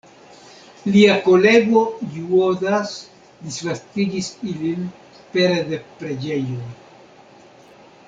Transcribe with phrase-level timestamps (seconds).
[0.95, 1.83] Lia kolego
[2.15, 2.95] Juozas
[3.45, 4.91] disvastigis ilin
[5.37, 6.63] pere de preĝejoj.